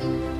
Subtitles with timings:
[0.00, 0.39] Bye.